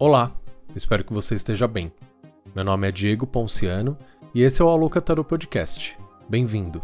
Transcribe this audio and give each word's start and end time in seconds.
Olá, 0.00 0.30
espero 0.76 1.02
que 1.02 1.12
você 1.12 1.34
esteja 1.34 1.66
bem. 1.66 1.90
Meu 2.54 2.64
nome 2.64 2.86
é 2.86 2.92
Diego 2.92 3.26
Ponciano 3.26 3.98
e 4.32 4.42
esse 4.42 4.62
é 4.62 4.64
o 4.64 4.68
Aluca 4.68 5.00
Tarot 5.00 5.28
Podcast. 5.28 5.98
Bem-vindo. 6.28 6.80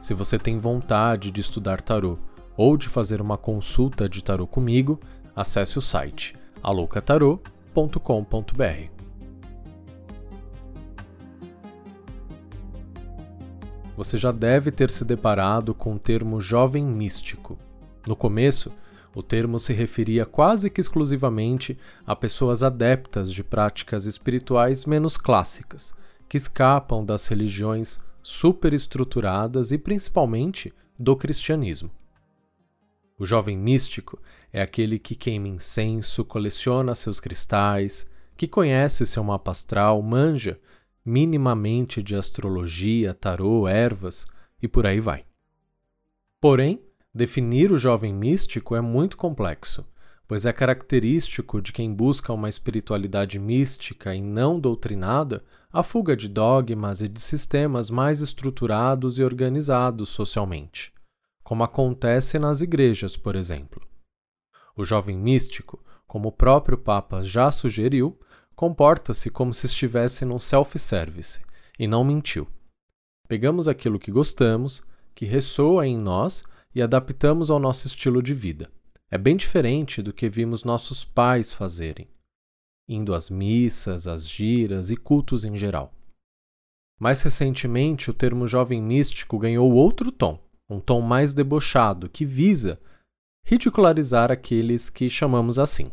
Se 0.00 0.14
você 0.14 0.38
tem 0.38 0.56
vontade 0.56 1.30
de 1.30 1.38
estudar 1.38 1.82
tarot 1.82 2.18
ou 2.56 2.78
de 2.78 2.88
fazer 2.88 3.20
uma 3.20 3.36
consulta 3.36 4.08
de 4.08 4.24
tarot 4.24 4.50
comigo, 4.50 4.98
acesse 5.36 5.76
o 5.76 5.82
site 5.82 6.34
alucatarot.com.br. 6.62 8.90
Você 13.98 14.16
já 14.16 14.32
deve 14.32 14.70
ter 14.70 14.90
se 14.90 15.04
deparado 15.04 15.74
com 15.74 15.92
o 15.92 15.98
termo 15.98 16.40
jovem 16.40 16.86
místico. 16.86 17.58
No 18.06 18.16
começo, 18.16 18.72
o 19.14 19.22
termo 19.22 19.58
se 19.58 19.72
referia 19.72 20.24
quase 20.24 20.70
que 20.70 20.80
exclusivamente 20.80 21.76
a 22.06 22.14
pessoas 22.14 22.62
adeptas 22.62 23.32
de 23.32 23.42
práticas 23.42 24.04
espirituais 24.04 24.84
menos 24.84 25.16
clássicas, 25.16 25.94
que 26.28 26.36
escapam 26.36 27.04
das 27.04 27.26
religiões 27.26 28.00
superestruturadas 28.22 29.72
e 29.72 29.78
principalmente 29.78 30.72
do 30.98 31.16
cristianismo. 31.16 31.90
O 33.18 33.26
jovem 33.26 33.56
místico 33.56 34.18
é 34.52 34.62
aquele 34.62 34.98
que 34.98 35.14
queima 35.14 35.48
incenso, 35.48 36.24
coleciona 36.24 36.94
seus 36.94 37.18
cristais, 37.20 38.08
que 38.36 38.46
conhece 38.46 39.04
seu 39.04 39.22
mapa 39.24 39.50
astral, 39.50 40.00
manja 40.00 40.58
minimamente 41.04 42.02
de 42.02 42.14
astrologia, 42.14 43.12
tarô, 43.12 43.66
ervas 43.66 44.26
e 44.62 44.68
por 44.68 44.86
aí 44.86 45.00
vai. 45.00 45.24
Porém, 46.40 46.80
Definir 47.12 47.72
o 47.72 47.78
jovem 47.78 48.14
místico 48.14 48.76
é 48.76 48.80
muito 48.80 49.16
complexo, 49.16 49.84
pois 50.28 50.46
é 50.46 50.52
característico 50.52 51.60
de 51.60 51.72
quem 51.72 51.92
busca 51.92 52.32
uma 52.32 52.48
espiritualidade 52.48 53.36
mística 53.36 54.14
e 54.14 54.22
não 54.22 54.60
doutrinada 54.60 55.44
a 55.72 55.82
fuga 55.82 56.16
de 56.16 56.28
dogmas 56.28 57.02
e 57.02 57.08
de 57.08 57.20
sistemas 57.20 57.90
mais 57.90 58.20
estruturados 58.20 59.18
e 59.18 59.24
organizados 59.24 60.08
socialmente, 60.10 60.92
como 61.42 61.64
acontece 61.64 62.38
nas 62.38 62.60
igrejas, 62.60 63.16
por 63.16 63.34
exemplo. 63.34 63.82
O 64.76 64.84
jovem 64.84 65.18
místico, 65.18 65.84
como 66.06 66.28
o 66.28 66.32
próprio 66.32 66.78
Papa 66.78 67.24
já 67.24 67.50
sugeriu, 67.50 68.16
comporta-se 68.54 69.30
como 69.30 69.52
se 69.52 69.66
estivesse 69.66 70.24
num 70.24 70.38
self-service 70.38 71.40
e 71.76 71.88
não 71.88 72.04
mentiu. 72.04 72.46
Pegamos 73.26 73.66
aquilo 73.66 73.98
que 73.98 74.12
gostamos, 74.12 74.80
que 75.12 75.24
ressoa 75.24 75.86
em 75.86 75.98
nós 75.98 76.44
e 76.74 76.80
adaptamos 76.80 77.50
ao 77.50 77.58
nosso 77.58 77.86
estilo 77.86 78.22
de 78.22 78.34
vida. 78.34 78.70
É 79.10 79.18
bem 79.18 79.36
diferente 79.36 80.00
do 80.02 80.12
que 80.12 80.28
vimos 80.28 80.62
nossos 80.62 81.04
pais 81.04 81.52
fazerem, 81.52 82.08
indo 82.88 83.12
às 83.14 83.28
missas, 83.28 84.06
às 84.06 84.28
giras 84.28 84.90
e 84.90 84.96
cultos 84.96 85.44
em 85.44 85.56
geral. 85.56 85.92
Mais 86.98 87.22
recentemente, 87.22 88.10
o 88.10 88.14
termo 88.14 88.46
jovem 88.46 88.80
místico 88.80 89.38
ganhou 89.38 89.72
outro 89.72 90.12
tom, 90.12 90.38
um 90.68 90.78
tom 90.78 91.00
mais 91.00 91.34
debochado, 91.34 92.08
que 92.08 92.24
visa 92.24 92.80
ridicularizar 93.44 94.30
aqueles 94.30 94.90
que 94.90 95.08
chamamos 95.08 95.58
assim. 95.58 95.90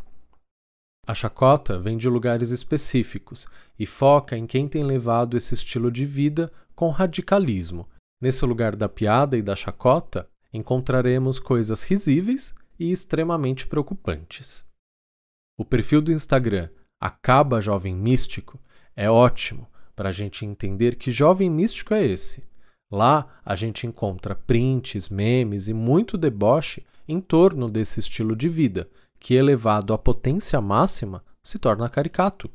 A 1.07 1.15
chacota 1.15 1.79
vem 1.79 1.97
de 1.97 2.09
lugares 2.09 2.51
específicos 2.51 3.47
e 3.79 3.85
foca 3.85 4.37
em 4.37 4.45
quem 4.45 4.67
tem 4.67 4.83
levado 4.83 5.37
esse 5.37 5.53
estilo 5.53 5.89
de 5.89 6.05
vida 6.05 6.51
com 6.75 6.89
radicalismo. 6.89 7.87
Nesse 8.21 8.45
lugar 8.45 8.75
da 8.75 8.89
piada 8.89 9.37
e 9.37 9.41
da 9.41 9.55
chacota, 9.55 10.29
encontraremos 10.53 11.39
coisas 11.39 11.83
risíveis 11.83 12.55
e 12.79 12.91
extremamente 12.91 13.67
preocupantes. 13.67 14.65
O 15.57 15.65
perfil 15.65 16.01
do 16.01 16.11
Instagram 16.11 16.69
Acaba 16.99 17.61
Jovem 17.61 17.95
Místico 17.95 18.59
é 18.95 19.09
ótimo 19.09 19.67
para 19.95 20.09
a 20.09 20.11
gente 20.11 20.45
entender 20.45 20.95
que 20.95 21.11
jovem 21.11 21.49
místico 21.49 21.93
é 21.93 22.05
esse. 22.05 22.47
Lá 22.91 23.39
a 23.43 23.55
gente 23.55 23.85
encontra 23.85 24.35
prints, 24.35 25.09
memes 25.09 25.67
e 25.67 25.73
muito 25.73 26.17
deboche 26.17 26.85
em 27.07 27.21
torno 27.21 27.69
desse 27.69 27.99
estilo 27.99 28.35
de 28.35 28.49
vida, 28.49 28.89
que 29.19 29.33
elevado 29.33 29.93
à 29.93 29.97
potência 29.97 30.59
máxima 30.61 31.23
se 31.43 31.59
torna 31.59 31.89
caricato. 31.89 32.49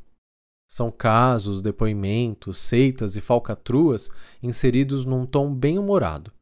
São 0.68 0.90
casos, 0.90 1.60
depoimentos, 1.60 2.58
seitas 2.58 3.16
e 3.16 3.20
falcatruas 3.20 4.10
inseridos 4.42 5.04
num 5.04 5.26
tom 5.26 5.54
bem 5.54 5.78
humorado, 5.78 6.32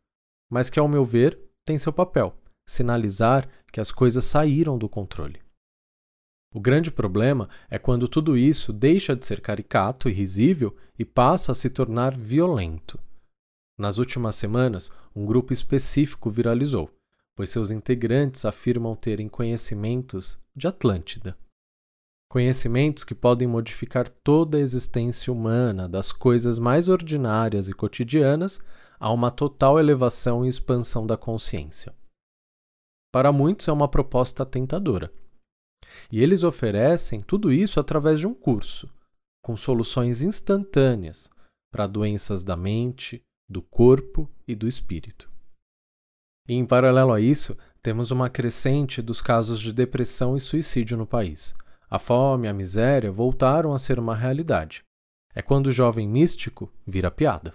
mas 0.50 0.68
que, 0.68 0.80
ao 0.80 0.88
meu 0.88 1.04
ver, 1.04 1.38
tem 1.64 1.78
seu 1.78 1.92
papel 1.92 2.36
sinalizar 2.70 3.48
que 3.72 3.80
as 3.80 3.90
coisas 3.90 4.24
saíram 4.24 4.78
do 4.78 4.88
controle. 4.88 5.40
O 6.54 6.60
grande 6.60 6.90
problema 6.90 7.48
é 7.68 7.78
quando 7.78 8.08
tudo 8.08 8.36
isso 8.36 8.72
deixa 8.72 9.14
de 9.14 9.24
ser 9.24 9.40
caricato 9.40 10.08
e 10.08 10.12
risível 10.12 10.76
e 10.98 11.04
passa 11.04 11.52
a 11.52 11.54
se 11.54 11.70
tornar 11.70 12.16
violento. 12.16 12.98
Nas 13.78 13.98
últimas 13.98 14.36
semanas, 14.36 14.92
um 15.14 15.24
grupo 15.24 15.52
específico 15.52 16.28
viralizou, 16.28 16.90
pois 17.36 17.50
seus 17.50 17.70
integrantes 17.70 18.44
afirmam 18.44 18.94
terem 18.94 19.28
conhecimentos 19.28 20.38
de 20.54 20.66
Atlântida. 20.66 21.36
Conhecimentos 22.28 23.02
que 23.02 23.14
podem 23.14 23.48
modificar 23.48 24.08
toda 24.08 24.56
a 24.56 24.60
existência 24.60 25.32
humana, 25.32 25.88
das 25.88 26.12
coisas 26.12 26.58
mais 26.58 26.88
ordinárias 26.88 27.68
e 27.68 27.72
cotidianas 27.72 28.60
a 29.00 29.10
uma 29.10 29.30
total 29.30 29.80
elevação 29.80 30.44
e 30.44 30.48
expansão 30.48 31.06
da 31.06 31.16
consciência. 31.16 31.94
Para 33.10 33.32
muitos 33.32 33.66
é 33.66 33.72
uma 33.72 33.88
proposta 33.88 34.44
tentadora. 34.44 35.10
E 36.12 36.22
eles 36.22 36.44
oferecem 36.44 37.20
tudo 37.20 37.50
isso 37.50 37.80
através 37.80 38.20
de 38.20 38.26
um 38.26 38.34
curso, 38.34 38.92
com 39.42 39.56
soluções 39.56 40.20
instantâneas 40.20 41.30
para 41.72 41.86
doenças 41.86 42.44
da 42.44 42.56
mente, 42.56 43.22
do 43.48 43.62
corpo 43.62 44.30
e 44.46 44.54
do 44.54 44.68
espírito. 44.68 45.30
E 46.46 46.54
em 46.54 46.66
paralelo 46.66 47.12
a 47.12 47.20
isso, 47.20 47.56
temos 47.82 48.10
uma 48.10 48.28
crescente 48.28 49.00
dos 49.00 49.22
casos 49.22 49.60
de 49.60 49.72
depressão 49.72 50.36
e 50.36 50.40
suicídio 50.40 50.96
no 50.96 51.06
país. 51.06 51.54
A 51.88 51.98
fome 51.98 52.46
e 52.46 52.50
a 52.50 52.52
miséria 52.52 53.10
voltaram 53.10 53.72
a 53.72 53.78
ser 53.78 53.98
uma 53.98 54.14
realidade. 54.14 54.84
É 55.34 55.40
quando 55.40 55.68
o 55.68 55.72
jovem 55.72 56.06
místico 56.06 56.72
vira 56.86 57.10
piada. 57.10 57.54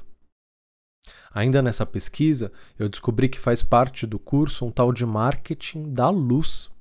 Ainda 1.35 1.61
nessa 1.61 1.85
pesquisa, 1.85 2.49
eu 2.79 2.87
descobri 2.87 3.27
que 3.27 3.37
faz 3.37 3.61
parte 3.61 4.07
do 4.07 4.17
curso 4.17 4.65
um 4.65 4.71
tal 4.71 4.93
de 4.93 5.05
marketing 5.05 5.91
da 5.91 6.09
luz, 6.09 6.71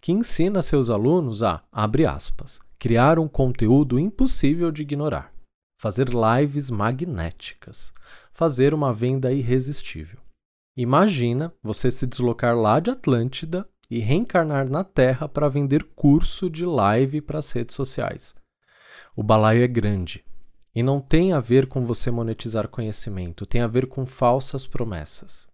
que 0.00 0.12
ensina 0.12 0.62
seus 0.62 0.88
alunos 0.88 1.42
a, 1.42 1.64
abre 1.72 2.06
aspas, 2.06 2.60
criar 2.78 3.18
um 3.18 3.26
conteúdo 3.26 3.98
impossível 3.98 4.70
de 4.70 4.82
ignorar, 4.82 5.32
fazer 5.80 6.10
lives 6.10 6.70
magnéticas, 6.70 7.92
fazer 8.30 8.72
uma 8.72 8.92
venda 8.92 9.32
irresistível. 9.32 10.20
Imagina 10.76 11.52
você 11.60 11.90
se 11.90 12.06
deslocar 12.06 12.56
lá 12.56 12.78
de 12.78 12.90
Atlântida 12.90 13.68
e 13.90 13.98
reencarnar 13.98 14.70
na 14.70 14.84
Terra 14.84 15.28
para 15.28 15.48
vender 15.48 15.82
curso 15.96 16.48
de 16.48 16.64
live 16.64 17.20
para 17.20 17.40
as 17.40 17.50
redes 17.50 17.74
sociais. 17.74 18.32
O 19.16 19.24
balaio 19.24 19.64
é 19.64 19.68
grande, 19.68 20.24
e 20.74 20.82
não 20.82 21.00
tem 21.00 21.32
a 21.32 21.40
ver 21.40 21.66
com 21.66 21.86
você 21.86 22.10
monetizar 22.10 22.68
conhecimento, 22.68 23.46
tem 23.46 23.60
a 23.60 23.66
ver 23.66 23.86
com 23.86 24.04
falsas 24.04 24.66
promessas. 24.66 25.46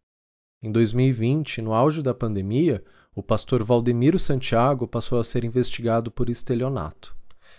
Em 0.62 0.72
2020, 0.72 1.60
no 1.60 1.74
auge 1.74 2.02
da 2.02 2.14
pandemia, 2.14 2.82
o 3.14 3.22
pastor 3.22 3.62
Valdemiro 3.62 4.18
Santiago 4.18 4.88
passou 4.88 5.18
a 5.18 5.24
ser 5.24 5.44
investigado 5.44 6.10
por 6.10 6.30
estelionato. 6.30 7.16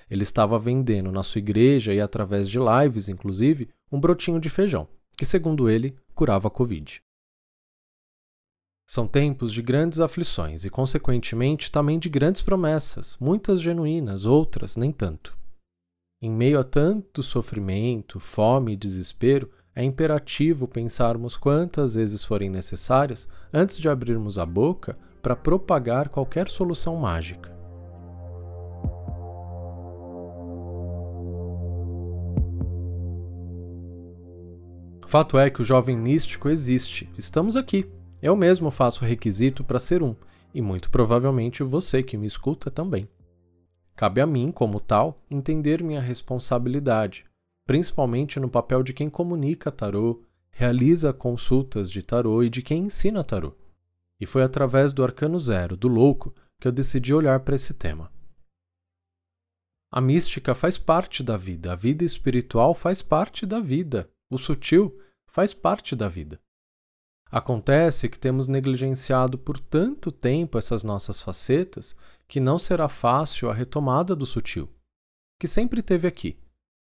Ele 0.10 0.24
estava 0.24 0.58
vendendo 0.60 1.12
na 1.12 1.24
sua 1.24 1.40
igreja 1.40 1.94
e 1.94 2.02
através 2.02 2.50
de 2.50 2.58
lives, 2.60 3.10
inclusive, 3.10 3.70
um 3.92 4.00
brotinho 4.00 4.40
de 4.40 4.50
feijão, 4.50 4.88
que, 5.18 5.26
segundo 5.26 5.70
ele, 5.70 5.96
curava 6.14 6.48
a 6.48 6.52
Covid. 6.52 7.02
São 8.88 9.08
tempos 9.08 9.54
de 9.54 9.62
grandes 9.62 10.00
aflições 10.00 10.66
e, 10.66 10.70
consequentemente, 10.70 11.72
também 11.72 11.98
de 11.98 12.10
grandes 12.10 12.42
promessas, 12.42 13.18
muitas 13.22 13.62
genuínas, 13.62 14.26
outras 14.26 14.76
nem 14.76 14.92
tanto. 14.92 15.41
Em 16.24 16.30
meio 16.30 16.60
a 16.60 16.64
tanto 16.64 17.24
sofrimento, 17.24 18.20
fome 18.20 18.74
e 18.74 18.76
desespero, 18.76 19.50
é 19.76 19.84
imperativo 19.84 20.68
pensarmos 20.68 21.36
quantas 21.36 21.96
vezes 21.96 22.24
forem 22.24 22.48
necessárias 22.48 23.28
antes 23.52 23.76
de 23.80 23.90
abrirmos 23.90 24.38
a 24.38 24.46
boca 24.46 24.96
para 25.20 25.36
propagar 25.36 26.10
qualquer 26.10 26.48
solução 26.48 26.96
mágica. 26.96 27.50
Fato 35.08 35.40
é 35.40 35.50
que 35.50 35.62
o 35.62 35.66
jovem 35.66 35.98
místico 35.98 36.50
existe. 36.50 37.10
Estamos 37.18 37.58
aqui. 37.58 37.90
Eu 38.22 38.36
mesmo 38.36 38.70
faço 38.70 39.04
requisito 39.04 39.64
para 39.64 39.80
ser 39.80 40.04
um, 40.04 40.16
e 40.54 40.62
muito 40.62 40.92
provavelmente 40.92 41.64
você 41.64 42.04
que 42.04 42.16
me 42.16 42.28
escuta 42.28 42.70
também. 42.70 43.10
Cabe 43.96 44.22
a 44.22 44.26
mim, 44.26 44.52
como 44.52 44.80
tal, 44.80 45.22
entender 45.30 45.84
minha 45.84 46.02
responsabilidade, 46.02 47.26
principalmente 47.66 48.40
no 48.40 48.50
papel 48.50 48.84
de 48.84 48.94
quem 48.94 49.10
comunica 49.10 49.72
tarô, 49.72 50.24
realiza 50.52 51.14
consultas 51.14 51.90
de 51.90 52.04
tarô 52.04 52.44
e 52.44 52.50
de 52.50 52.62
quem 52.62 52.86
ensina 52.86 53.24
tarô. 53.24 53.56
E 54.20 54.26
foi 54.26 54.44
através 54.44 54.94
do 54.94 55.04
Arcano 55.04 55.40
Zero, 55.40 55.76
do 55.76 55.88
Louco, 55.88 56.34
que 56.60 56.68
eu 56.68 56.72
decidi 56.72 57.14
olhar 57.14 57.40
para 57.40 57.56
esse 57.56 57.74
tema. 57.74 58.12
A 59.92 60.00
mística 60.00 60.56
faz 60.56 60.78
parte 60.78 61.22
da 61.22 61.36
vida, 61.36 61.74
a 61.74 61.76
vida 61.76 62.04
espiritual 62.06 62.74
faz 62.74 63.02
parte 63.02 63.46
da 63.46 63.60
vida, 63.60 64.10
o 64.30 64.38
sutil 64.38 64.98
faz 65.28 65.54
parte 65.54 65.96
da 65.96 66.08
vida. 66.08 66.40
Acontece 67.32 68.08
que 68.08 68.20
temos 68.20 68.48
negligenciado 68.48 69.38
por 69.38 69.58
tanto 69.58 70.12
tempo 70.12 70.58
essas 70.58 70.84
nossas 70.84 71.22
facetas 71.22 71.98
que 72.32 72.40
não 72.40 72.58
será 72.58 72.88
fácil 72.88 73.50
a 73.50 73.54
retomada 73.54 74.16
do 74.16 74.26
sutil, 74.26 74.70
que 75.38 75.50
sempre 75.50 75.84
teve 75.84 76.08
aqui, 76.08 76.40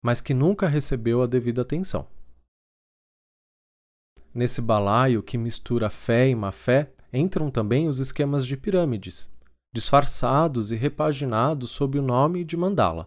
mas 0.02 0.18
que 0.18 0.32
nunca 0.32 0.66
recebeu 0.66 1.20
a 1.20 1.26
devida 1.26 1.60
atenção. 1.60 2.08
Nesse 4.32 4.62
balaio 4.62 5.22
que 5.22 5.36
mistura 5.36 5.90
fé 5.90 6.26
e 6.30 6.34
má 6.34 6.50
fé, 6.50 6.90
entram 7.12 7.50
também 7.50 7.86
os 7.86 7.98
esquemas 7.98 8.46
de 8.46 8.56
pirâmides, 8.56 9.30
disfarçados 9.74 10.72
e 10.72 10.74
repaginados 10.74 11.70
sob 11.70 11.98
o 11.98 12.02
nome 12.02 12.42
de 12.42 12.56
mandala. 12.56 13.06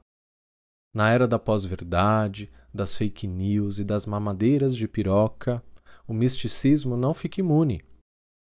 Na 0.93 1.09
era 1.09 1.27
da 1.27 1.39
pós-verdade, 1.39 2.47
das 2.71 2.95
fake 2.95 3.25
news 3.25 3.79
e 3.79 3.83
das 3.83 4.05
mamadeiras 4.05 4.75
de 4.75 4.87
piroca, 4.87 5.63
o 6.07 6.13
misticismo 6.13 6.95
não 6.95 7.11
fica 7.11 7.39
imune. 7.39 7.83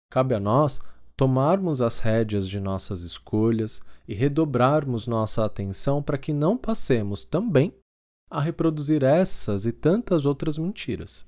Cabe 0.09 0.33
a 0.33 0.39
nós 0.39 0.79
tomarmos 1.15 1.81
as 1.81 1.99
rédeas 1.99 2.47
de 2.47 2.59
nossas 2.59 3.01
escolhas 3.01 3.81
e 4.07 4.13
redobrarmos 4.13 5.07
nossa 5.07 5.45
atenção 5.45 6.03
para 6.03 6.17
que 6.17 6.33
não 6.33 6.57
passemos 6.57 7.23
também 7.23 7.73
a 8.29 8.41
reproduzir 8.41 9.03
essas 9.03 9.65
e 9.65 9.71
tantas 9.71 10.25
outras 10.25 10.57
mentiras. 10.57 11.25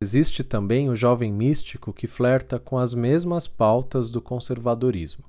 Existe 0.00 0.44
também 0.44 0.88
o 0.88 0.94
jovem 0.94 1.32
místico 1.32 1.92
que 1.92 2.06
flerta 2.06 2.58
com 2.58 2.78
as 2.78 2.94
mesmas 2.94 3.48
pautas 3.48 4.08
do 4.10 4.22
conservadorismo, 4.22 5.24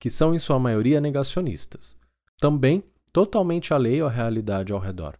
que 0.00 0.08
são 0.08 0.34
em 0.34 0.38
sua 0.38 0.58
maioria 0.58 1.00
negacionistas, 1.00 1.98
também 2.38 2.82
totalmente 3.12 3.74
alheio 3.74 4.06
à 4.06 4.10
realidade 4.10 4.72
ao 4.72 4.80
redor. 4.80 5.18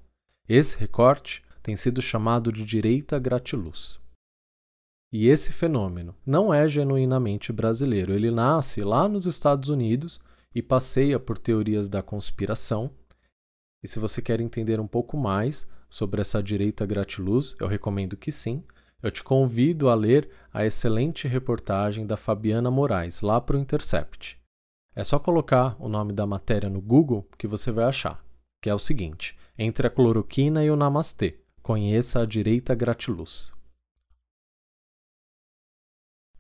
Esse 0.49 0.79
recorte 0.79 1.45
tem 1.63 1.77
sido 1.77 2.01
chamado 2.01 2.51
de 2.51 2.65
direita 2.65 3.19
gratiluz. 3.19 4.00
E 5.13 5.27
esse 5.27 5.53
fenômeno 5.53 6.15
não 6.25 6.55
é 6.55 6.69
genuinamente 6.69 7.53
brasileiro. 7.53 8.13
Ele 8.13 8.31
nasce 8.31 8.83
lá 8.83 9.09
nos 9.09 9.27
Estados 9.27 9.69
Unidos 9.69 10.21
e 10.55 10.63
passeia 10.63 11.19
por 11.19 11.37
teorias 11.37 11.89
da 11.89 12.03
conspiração. 12.03 12.91
E 13.83 13.89
se 13.89 13.99
você 13.99 14.23
quer 14.23 14.41
entender 14.41 14.79
um 14.79 14.87
pouco 14.87 15.17
mais 15.17 15.67
sobre 15.89 16.21
essa 16.21 16.43
direita 16.43 16.87
gratiluz, 16.87 17.55
eu 17.59 17.67
recomendo 17.67 18.17
que 18.17 18.31
sim. 18.31 18.63
Eu 19.03 19.11
te 19.11 19.23
convido 19.23 19.89
a 19.89 19.95
ler 19.95 20.31
a 20.53 20.65
excelente 20.65 21.27
reportagem 21.27 22.07
da 22.07 22.17
Fabiana 22.17 22.71
Moraes 22.71 23.21
lá 23.21 23.41
para 23.41 23.57
o 23.57 23.61
Intercept. 23.61 24.39
É 24.95 25.03
só 25.03 25.19
colocar 25.19 25.75
o 25.79 25.89
nome 25.89 26.13
da 26.13 26.27
matéria 26.27 26.69
no 26.69 26.81
Google 26.81 27.27
que 27.39 27.47
você 27.47 27.73
vai 27.73 27.87
achar, 27.87 28.23
que 28.63 28.69
é 28.69 28.75
o 28.75 28.79
seguinte: 28.79 29.37
Entre 29.59 29.87
a 29.87 29.91
cloroquina 29.91 30.63
e 30.65 30.71
o 30.71 30.77
namastê, 30.77 31.41
conheça 31.63 32.21
a 32.21 32.27
direita 32.27 32.75
gratiluz. 32.75 33.53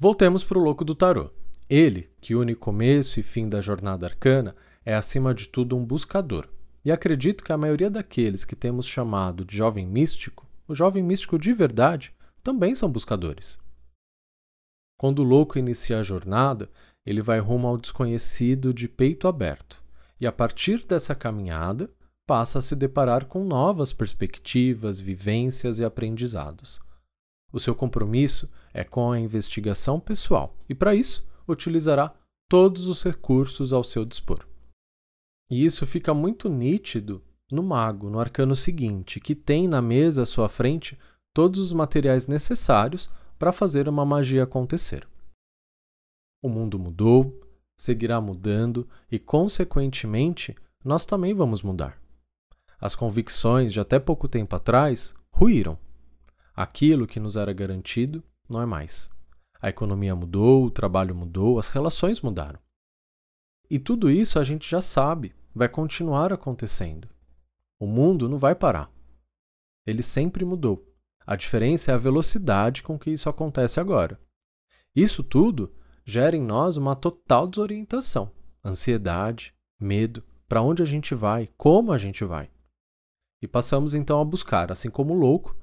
Voltemos 0.03 0.43
para 0.43 0.59
o 0.59 0.63
louco 0.63 0.83
do 0.83 0.95
tarô. 0.95 1.29
Ele, 1.69 2.09
que 2.23 2.35
une 2.35 2.55
começo 2.55 3.21
e 3.21 3.23
fim 3.23 3.47
da 3.47 3.61
jornada 3.61 4.07
arcana, 4.07 4.57
é 4.83 4.95
acima 4.95 5.35
de 5.35 5.47
tudo 5.47 5.77
um 5.77 5.85
buscador. 5.85 6.49
E 6.83 6.91
acredito 6.91 7.45
que 7.45 7.53
a 7.53 7.59
maioria 7.59 7.91
daqueles 7.91 8.47
que 8.47 8.57
temos 8.57 8.87
chamado 8.87 9.45
de 9.45 9.55
jovem 9.55 9.87
místico, 9.87 10.47
o 10.67 10.75
jovem 10.75 11.03
místico 11.03 11.39
de 11.39 11.53
verdade, 11.53 12.15
também 12.43 12.75
são 12.75 12.91
buscadores. 12.91 13.59
Quando 14.99 15.19
o 15.19 15.23
louco 15.23 15.59
inicia 15.59 16.01
a 16.01 16.03
jornada, 16.03 16.71
ele 17.05 17.21
vai 17.21 17.39
rumo 17.39 17.69
ao 17.69 17.77
desconhecido 17.77 18.73
de 18.73 18.89
peito 18.89 19.29
aberto, 19.29 19.83
e 20.19 20.27
a 20.27 20.33
partir 20.33 20.87
dessa 20.87 21.15
caminhada, 21.15 21.91
passa 22.27 22.59
a 22.59 22.63
se 22.63 22.75
deparar 22.75 23.27
com 23.27 23.45
novas 23.45 23.93
perspectivas, 23.93 24.99
vivências 24.99 25.79
e 25.79 25.85
aprendizados. 25.85 26.81
O 27.53 27.59
seu 27.59 27.75
compromisso 27.75 28.49
é 28.73 28.85
com 28.85 29.11
a 29.11 29.19
investigação 29.19 29.99
pessoal, 29.99 30.55
e 30.69 30.75
para 30.75 30.95
isso, 30.95 31.27
utilizará 31.49 32.15
todos 32.49 32.87
os 32.87 33.03
recursos 33.03 33.73
ao 33.73 33.85
seu 33.85 34.05
dispor. 34.05 34.47
E 35.51 35.65
isso 35.65 35.87
fica 35.87 36.15
muito 36.15 36.49
nítido 36.49 37.23
no 37.51 37.63
mago, 37.63 38.09
no 38.09 38.21
arcano 38.21 38.55
seguinte, 38.55 39.21
que 39.21 39.35
tem 39.35 39.67
na 39.67 39.83
mesa 39.83 40.23
à 40.23 40.27
sua 40.27 40.49
frente 40.49 40.99
todos 41.35 41.59
os 41.59 41.73
materiais 41.73 42.27
necessários 42.27 43.11
para 43.39 43.53
fazer 43.53 43.89
uma 43.89 44.05
magia 44.05 44.45
acontecer. 44.45 45.09
O 46.43 46.49
mundo 46.49 46.79
mudou, 46.79 47.41
seguirá 47.77 48.21
mudando 48.21 48.89
e, 49.11 49.19
consequentemente, 49.19 50.55
nós 50.85 51.05
também 51.05 51.35
vamos 51.35 51.63
mudar. 51.63 52.01
As 52.81 52.95
convicções 52.95 53.73
de 53.73 53.81
até 53.81 53.99
pouco 53.99 54.29
tempo 54.29 54.55
atrás 54.57 55.15
ruíram. 55.33 55.79
Aquilo 56.61 57.07
que 57.07 57.19
nos 57.19 57.39
era 57.39 57.55
garantido 57.55 58.23
não 58.47 58.61
é 58.61 58.67
mais. 58.67 59.09
A 59.63 59.71
economia 59.71 60.15
mudou, 60.15 60.67
o 60.67 60.71
trabalho 60.71 61.15
mudou, 61.15 61.59
as 61.59 61.71
relações 61.71 62.21
mudaram. 62.21 62.61
E 63.71 63.79
tudo 63.79 64.11
isso 64.11 64.39
a 64.39 64.45
gente 64.45 64.69
já 64.69 64.83
sabe, 64.83 65.35
vai 65.55 65.71
continuar 65.71 66.35
acontecendo. 66.35 67.09
O 67.79 67.87
mundo 67.87 68.29
não 68.29 68.37
vai 68.37 68.55
parar. 68.55 68.93
Ele 69.87 70.03
sempre 70.03 70.45
mudou. 70.45 70.87
A 71.27 71.35
diferença 71.35 71.93
é 71.93 71.95
a 71.95 71.97
velocidade 71.97 72.83
com 72.83 72.99
que 72.99 73.09
isso 73.09 73.31
acontece 73.31 73.81
agora. 73.81 74.21
Isso 74.95 75.25
tudo 75.25 75.75
gera 76.05 76.37
em 76.37 76.43
nós 76.43 76.77
uma 76.77 76.95
total 76.95 77.49
desorientação, 77.49 78.31
ansiedade, 78.63 79.55
medo, 79.81 80.23
para 80.47 80.61
onde 80.61 80.83
a 80.83 80.87
gente 80.87 81.15
vai, 81.15 81.49
como 81.57 81.91
a 81.91 81.97
gente 81.97 82.23
vai. 82.23 82.51
E 83.41 83.49
passamos 83.49 83.95
então 83.95 84.21
a 84.21 84.25
buscar, 84.27 84.71
assim 84.71 84.91
como 84.91 85.15
louco, 85.15 85.59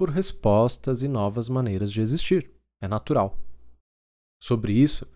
por 0.00 0.08
respostas 0.08 1.02
e 1.02 1.08
novas 1.08 1.46
maneiras 1.50 1.92
de 1.92 2.00
existir. 2.00 2.50
É 2.80 2.88
natural. 2.88 3.36
Sobre 4.42 4.72
isso, 4.72 5.06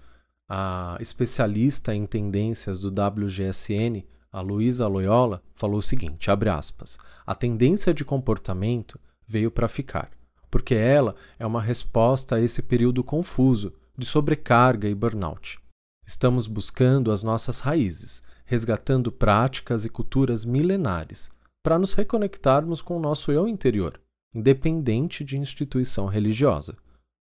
a 0.47 0.99
especialista 1.01 1.95
em 1.95 2.05
tendências 2.05 2.79
do 2.79 2.89
WGSN, 2.89 4.07
a 4.31 4.43
Luísa 4.43 4.87
Loyola, 4.87 5.43
falou 5.55 5.79
o 5.79 5.83
seguinte, 5.83 6.31
abre 6.31 6.51
aspas, 6.51 6.99
a 7.25 7.35
tendência 7.35 7.95
de 7.95 8.05
comportamento 8.05 9.01
veio 9.27 9.51
para 9.51 9.69
ficar, 9.69 10.11
porque 10.51 10.75
ela 10.75 11.17
é 11.39 11.47
uma 11.47 11.63
resposta 11.63 12.37
a 12.37 12.41
esse 12.43 12.61
período 12.61 13.03
confuso 13.03 13.73
de 13.97 14.05
sobrecarga 14.05 14.87
e 14.87 14.95
burnout. 14.95 15.59
Estamos 16.07 16.47
buscando 16.47 17.11
as 17.11 17.23
nossas 17.23 17.61
raízes, 17.61 18.23
resgatando 18.45 19.11
práticas 19.11 19.87
e 19.87 19.89
culturas 19.89 20.45
milenares, 20.45 21.31
para 21.63 21.79
nos 21.79 21.95
reconectarmos 21.95 22.83
com 22.83 22.99
o 22.99 23.01
nosso 23.01 23.33
eu 23.33 23.49
interior, 23.49 23.99
independente 24.35 25.25
de 25.25 25.39
instituição 25.39 26.07
religiosa. 26.07 26.77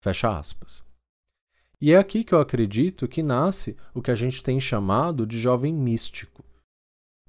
Fecha 0.03 0.37
aspas. 0.37 0.85
E 1.81 1.93
é 1.93 1.97
aqui 1.97 2.23
que 2.23 2.33
eu 2.33 2.41
acredito 2.41 3.09
que 3.09 3.23
nasce 3.23 3.77
o 3.93 4.01
que 4.01 4.11
a 4.11 4.15
gente 4.15 4.43
tem 4.43 4.61
chamado 4.61 5.27
de 5.27 5.41
jovem 5.41 5.75
místico. 5.75 6.45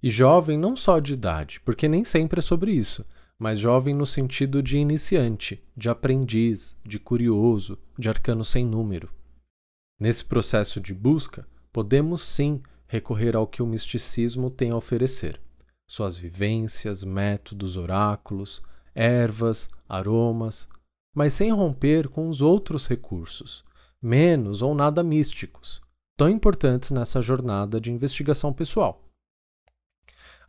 E 0.01 0.11
jovem 0.11 0.57
não 0.57 0.75
só 0.75 0.99
de 0.99 1.13
idade, 1.13 1.59
porque 1.61 1.87
nem 1.87 2.05
sempre 2.05 2.39
é 2.39 2.41
sobre 2.41 2.71
isso, 2.71 3.03
mas 3.39 3.59
jovem 3.59 3.95
no 3.95 4.05
sentido 4.05 4.61
de 4.61 4.77
iniciante, 4.77 5.63
de 5.75 5.89
aprendiz, 5.89 6.77
de 6.85 6.99
curioso, 6.99 7.79
de 7.97 8.09
arcano 8.09 8.43
sem 8.43 8.65
número. 8.65 9.09
Nesse 9.99 10.23
processo 10.23 10.79
de 10.79 10.93
busca, 10.93 11.47
podemos 11.71 12.21
sim 12.21 12.61
recorrer 12.85 13.35
ao 13.35 13.47
que 13.47 13.63
o 13.63 13.65
misticismo 13.65 14.51
tem 14.51 14.71
a 14.71 14.75
oferecer: 14.75 15.41
suas 15.89 16.15
vivências, 16.15 17.03
métodos, 17.03 17.75
oráculos, 17.75 18.61
ervas, 18.93 19.69
aromas, 19.87 20.67
mas 21.13 21.33
sem 21.33 21.51
romper 21.51 22.07
com 22.07 22.27
os 22.27 22.41
outros 22.41 22.87
recursos, 22.87 23.63
menos 24.01 24.61
ou 24.61 24.73
nada 24.73 25.03
místicos, 25.03 25.81
tão 26.17 26.29
importantes 26.29 26.91
nessa 26.91 27.21
jornada 27.21 27.79
de 27.79 27.91
investigação 27.91 28.51
pessoal. 28.51 29.01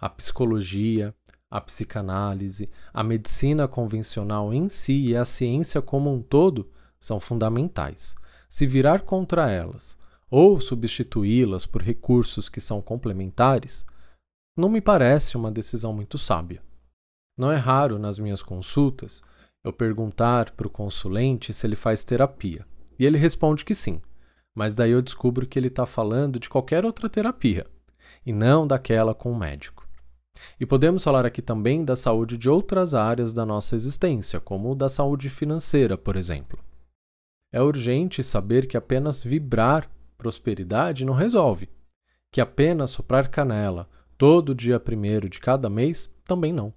A 0.01 0.09
psicologia, 0.09 1.15
a 1.51 1.61
psicanálise, 1.61 2.69
a 2.93 3.03
medicina 3.03 3.69
convencional 3.69 4.53
em 4.53 4.69
si 4.69 5.09
e 5.09 5.17
a 5.17 5.25
ciência 5.25 5.81
como 5.81 6.13
um 6.13 6.21
todo 6.21 6.71
são 6.99 7.21
fundamentais. 7.21 8.17
Se 8.49 8.67
virar 8.67 9.03
contra 9.03 9.51
elas 9.51 9.97
ou 10.31 10.61
substituí-las 10.61 11.65
por 11.65 11.83
recursos 11.83 12.49
que 12.49 12.61
são 12.61 12.83
complementares, 12.83 13.87
não 14.57 14.69
me 14.69 14.81
parece 14.81 15.37
uma 15.37 15.51
decisão 15.51 15.93
muito 15.93 16.19
sábia. 16.19 16.63
Não 17.37 17.51
é 17.51 17.57
raro 17.57 17.99
nas 17.99 18.19
minhas 18.19 18.43
consultas 18.43 19.23
eu 19.65 19.73
perguntar 19.73 20.51
para 20.53 20.67
o 20.67 20.71
consulente 20.71 21.53
se 21.53 21.67
ele 21.67 21.75
faz 21.75 22.05
terapia. 22.05 22.67
E 22.99 23.05
ele 23.05 23.19
responde 23.19 23.65
que 23.65 23.75
sim, 23.75 24.01
mas 24.55 24.75
daí 24.75 24.93
eu 24.93 25.03
descubro 25.03 25.47
que 25.47 25.59
ele 25.59 25.69
está 25.69 25.85
falando 25.85 26.39
de 26.39 26.49
qualquer 26.49 26.85
outra 26.85 27.09
terapia, 27.09 27.67
e 28.25 28.33
não 28.33 28.67
daquela 28.67 29.15
com 29.15 29.33
o 29.33 29.37
médico. 29.37 29.85
E 30.61 30.67
podemos 30.67 31.03
falar 31.03 31.27
aqui 31.27 31.43
também 31.43 31.85
da 31.85 31.97
saúde 31.97 32.39
de 32.39 32.49
outras 32.49 32.95
áreas 32.95 33.33
da 33.33 33.45
nossa 33.45 33.75
existência, 33.75 34.39
como 34.39 34.75
da 34.75 34.89
saúde 34.89 35.29
financeira, 35.29 35.97
por 35.99 36.17
exemplo. 36.17 36.59
É 37.53 37.61
urgente 37.61 38.23
saber 38.23 38.67
que 38.67 38.77
apenas 38.77 39.23
vibrar 39.23 39.91
prosperidade 40.17 41.05
não 41.05 41.15
resolve, 41.15 41.69
que 42.33 42.41
apenas 42.41 42.91
soprar 42.91 43.29
canela 43.29 43.89
todo 44.17 44.55
dia 44.55 44.79
primeiro 44.79 45.29
de 45.29 45.41
cada 45.41 45.69
mês, 45.69 46.13
também 46.25 46.53
não. 46.53 46.73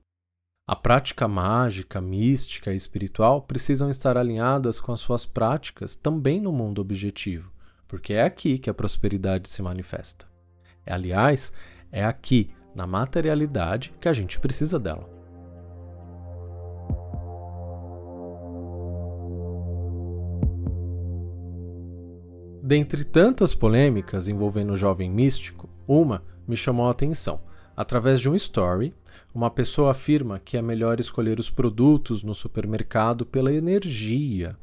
A 0.69 0.75
prática 0.75 1.29
mágica, 1.29 2.01
mística 2.01 2.73
e 2.73 2.75
espiritual 2.75 3.41
precisam 3.41 3.89
estar 3.89 4.17
alinhadas 4.17 4.81
com 4.81 4.91
as 4.91 4.99
suas 4.99 5.25
práticas 5.25 5.95
também 5.95 6.41
no 6.41 6.51
mundo 6.51 6.81
objetivo, 6.81 7.49
porque 7.87 8.11
é 8.11 8.23
aqui 8.23 8.57
que 8.59 8.69
a 8.69 8.73
prosperidade 8.73 9.47
se 9.47 9.61
manifesta. 9.61 10.27
É, 10.85 10.93
aliás, 10.93 11.53
é 11.89 12.03
aqui, 12.03 12.51
na 12.75 12.85
materialidade, 12.85 13.93
que 14.01 14.09
a 14.09 14.13
gente 14.13 14.41
precisa 14.41 14.77
dela. 14.77 15.09
Dentre 22.61 23.05
tantas 23.05 23.55
polêmicas 23.55 24.27
envolvendo 24.27 24.73
o 24.73 24.77
jovem 24.77 25.09
místico, 25.09 25.69
uma 25.87 26.25
me 26.45 26.57
chamou 26.57 26.87
a 26.87 26.91
atenção. 26.91 27.39
Através 27.73 28.19
de 28.19 28.29
um 28.29 28.35
story, 28.35 28.93
uma 29.33 29.49
pessoa 29.49 29.91
afirma 29.91 30.39
que 30.39 30.57
é 30.57 30.61
melhor 30.61 30.99
escolher 30.99 31.39
os 31.39 31.49
produtos 31.49 32.23
no 32.23 32.33
supermercado 32.33 33.25
pela 33.25 33.53
energia, 33.53 34.55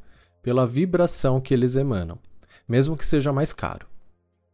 pela 0.42 0.66
vibração 0.66 1.40
que 1.40 1.54
eles 1.54 1.76
emanam, 1.76 2.18
mesmo 2.68 2.96
que 2.96 3.06
seja 3.06 3.32
mais 3.32 3.52
caro. 3.52 3.86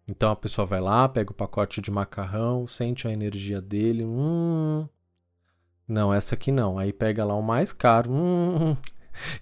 Então 0.06 0.30
a 0.30 0.36
pessoa 0.36 0.66
vai 0.66 0.80
lá, 0.80 1.08
pega 1.08 1.30
o 1.30 1.34
pacote 1.34 1.80
de 1.80 1.90
macarrão, 1.90 2.66
sente 2.66 3.06
a 3.06 3.12
energia 3.12 3.60
dele, 3.60 4.04
hum. 4.04 4.88
Não, 5.86 6.12
essa 6.12 6.34
aqui 6.34 6.52
não. 6.52 6.78
Aí 6.78 6.92
pega 6.92 7.24
lá 7.24 7.34
o 7.34 7.42
mais 7.42 7.72
caro, 7.72 8.10
hum. 8.10 8.76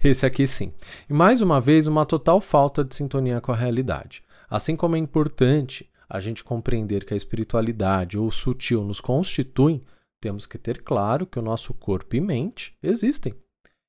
Esse 0.03 0.25
aqui 0.25 0.45
sim. 0.45 0.73
E 1.09 1.13
mais 1.13 1.41
uma 1.41 1.59
vez, 1.59 1.87
uma 1.87 2.05
total 2.05 2.41
falta 2.41 2.83
de 2.83 2.95
sintonia 2.95 3.41
com 3.41 3.51
a 3.51 3.55
realidade. 3.55 4.23
Assim 4.49 4.75
como 4.75 4.95
é 4.95 4.99
importante 4.99 5.89
a 6.09 6.19
gente 6.19 6.43
compreender 6.43 7.05
que 7.05 7.13
a 7.13 7.17
espiritualidade 7.17 8.17
ou 8.17 8.27
o 8.27 8.31
sutil 8.31 8.83
nos 8.83 8.99
constituem, 8.99 9.83
temos 10.19 10.45
que 10.45 10.57
ter 10.57 10.83
claro 10.83 11.25
que 11.25 11.39
o 11.39 11.41
nosso 11.41 11.73
corpo 11.73 12.15
e 12.15 12.21
mente 12.21 12.77
existem. 12.81 13.33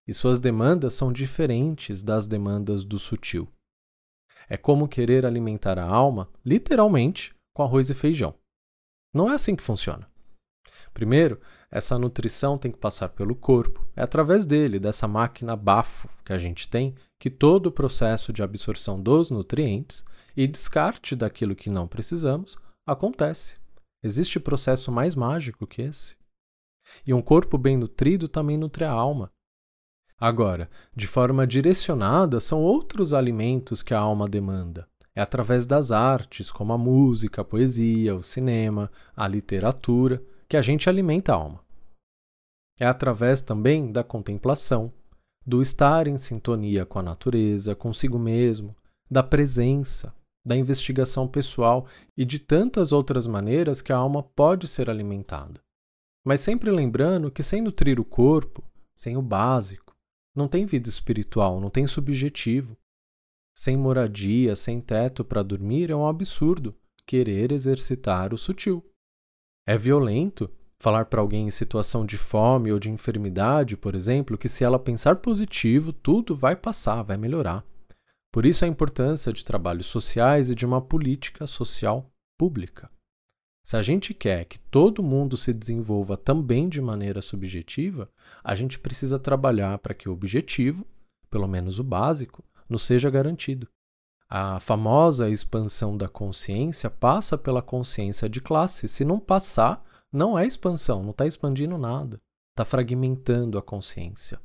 E 0.07 0.15
suas 0.15 0.41
demandas 0.41 0.95
são 0.95 1.13
diferentes 1.13 2.03
das 2.03 2.27
demandas 2.27 2.85
do 2.85 2.99
sutil. 2.99 3.49
É 4.49 4.57
como 4.57 4.89
querer 4.89 5.25
alimentar 5.25 5.79
a 5.79 5.87
alma, 5.87 6.29
literalmente, 6.45 7.35
com 7.55 7.63
arroz 7.63 7.91
e 7.91 7.95
feijão. 7.95 8.35
Não 9.15 9.31
é 9.31 9.35
assim 9.35 9.55
que 9.55 9.63
funciona. 9.63 10.09
Primeiro, 10.93 11.41
essa 11.71 11.99
nutrição 11.99 12.59
tem 12.59 12.73
que 12.73 12.79
passar 12.79 13.11
pelo 13.11 13.37
corpo. 13.37 13.87
É 13.95 14.03
através 14.03 14.45
dele, 14.45 14.81
dessa 14.81 15.07
máquina 15.07 15.55
bafo 15.55 16.09
que 16.25 16.33
a 16.33 16.39
gente 16.39 16.69
tem, 16.69 16.97
que 17.19 17.31
todo 17.31 17.67
o 17.67 17.73
processo 17.73 18.33
de 18.33 18.43
absorção 18.43 19.01
dos 19.01 19.31
nutrientes 19.31 20.05
e 20.37 20.47
descarte 20.47 21.15
daquilo 21.15 21.55
que 21.55 21.71
não 21.71 21.87
precisamos 21.87 22.59
acontece. 22.87 23.59
Existe 24.03 24.41
processo 24.41 24.91
mais 24.91 25.15
mágico 25.15 25.67
que 25.67 25.83
esse? 25.83 26.17
E 27.07 27.15
um 27.15 27.23
corpo 27.23 27.57
bem 27.57 27.77
nutrido 27.77 28.29
também 28.29 28.57
nutre 28.57 28.85
a 28.85 28.91
alma. 28.91 29.33
Agora, 30.19 30.69
de 30.95 31.07
forma 31.07 31.47
direcionada, 31.47 32.41
são 32.41 32.63
outros 32.63 33.15
alimentos 33.15 33.83
que 33.83 33.95
a 33.95 33.99
alma 33.99 34.29
demanda. 34.29 34.87
É 35.15 35.21
através 35.23 35.67
das 35.67 35.91
artes, 35.91 36.51
como 36.51 36.73
a 36.73 36.79
música, 36.79 37.41
a 37.41 37.45
poesia, 37.45 38.15
o 38.15 38.23
cinema, 38.23 38.91
a 39.17 39.27
literatura, 39.27 40.23
que 40.49 40.57
a 40.57 40.63
gente 40.63 40.89
alimenta 40.89 41.33
a 41.33 41.37
alma. 41.37 41.61
É 42.79 42.87
através 42.87 43.41
também 43.43 43.91
da 43.91 44.05
contemplação, 44.05 44.93
do 45.47 45.63
estar 45.63 46.07
em 46.07 46.19
sintonia 46.19 46.85
com 46.85 46.99
a 46.99 47.03
natureza, 47.03 47.75
consigo 47.75 48.19
mesmo, 48.19 48.77
da 49.11 49.23
presença, 49.23 50.15
da 50.45 50.57
investigação 50.57 51.27
pessoal 51.27 51.87
e 52.17 52.25
de 52.25 52.39
tantas 52.39 52.93
outras 52.93 53.27
maneiras 53.27 53.83
que 53.83 53.93
a 53.93 53.97
alma 53.97 54.23
pode 54.23 54.69
ser 54.69 54.89
alimentada. 54.89 55.61
Mas 56.25 56.41
sempre 56.41 56.71
lembrando 56.71 57.31
que 57.31 57.43
sem 57.43 57.63
nutrir 57.63 57.99
o 57.99 58.05
corpo, 58.05 58.63
sem 58.95 59.17
o 59.17 59.23
básico, 59.23 59.97
não 60.35 60.47
tem 60.47 60.67
vida 60.67 60.89
espiritual, 60.89 61.61
não 61.61 61.71
tem 61.71 61.87
subjetivo. 61.87 62.77
Sem 63.55 63.77
moradia, 63.77 64.55
sem 64.55 64.81
teto 64.81 65.25
para 65.25 65.43
dormir 65.43 65.91
é 65.91 65.97
um 65.97 66.07
absurdo 66.07 66.75
querer 67.07 67.51
exercitar 67.53 68.33
o 68.33 68.39
sutil. 68.39 68.85
É 69.67 69.77
violento 69.77 70.51
falar 70.79 71.07
para 71.07 71.21
alguém 71.21 71.47
em 71.47 71.51
situação 71.51 72.07
de 72.07 72.17
fome 72.17 72.73
ou 72.73 72.79
de 72.79 72.91
enfermidade, 72.91 73.77
por 73.77 73.95
exemplo, 73.95 74.39
que 74.39 74.49
se 74.49 74.65
ela 74.65 74.79
pensar 74.79 75.17
positivo, 75.17 75.93
tudo 75.93 76.35
vai 76.35 76.57
passar, 76.57 77.03
vai 77.03 77.17
melhorar. 77.17 77.65
Por 78.33 78.47
isso 78.47 78.65
a 78.65 78.69
importância 78.69 79.33
de 79.33 79.45
trabalhos 79.45 79.87
sociais 79.87 80.51
e 80.51 80.55
de 80.55 80.65
uma 80.65 80.81
política 80.81 81.47
social 81.47 82.11
pública. 82.39 82.91
Se 83.71 83.77
a 83.77 83.83
gente 83.83 84.13
quer 84.13 84.47
que 84.47 84.59
todo 84.59 85.01
mundo 85.01 85.37
se 85.37 85.53
desenvolva 85.55 86.17
também 86.17 86.69
de 86.69 86.81
maneira 86.83 87.23
subjetiva, 87.23 88.11
a 88.43 88.57
gente 88.57 88.81
precisa 88.81 89.17
trabalhar 89.17 89.79
para 89.79 89.95
que 89.95 90.09
o 90.09 90.13
objetivo, 90.13 90.85
pelo 91.31 91.47
menos 91.47 91.79
o 91.79 91.85
básico, 91.85 92.43
nos 92.69 92.83
seja 92.83 93.09
garantido. 93.09 93.69
A 94.29 94.59
famosa 94.59 95.31
expansão 95.31 95.97
da 95.97 96.09
consciência 96.09 96.91
passa 96.91 97.39
pela 97.39 97.63
consciência 97.63 98.29
de 98.29 98.41
classe. 98.41 98.89
Se 98.89 99.05
não 99.05 99.21
passar, 99.21 99.85
não 100.13 100.37
é 100.37 100.45
expansão, 100.45 101.05
não 101.05 101.13
está 101.13 101.25
expandindo 101.25 101.79
nada. 101.79 102.21
Está 102.53 102.65
fragmentando 102.65 103.57
a 103.57 103.63
consciência. 103.63 104.41